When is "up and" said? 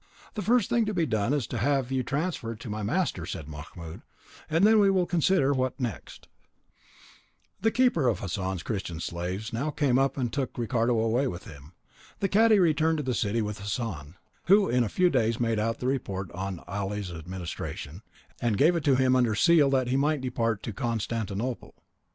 9.99-10.33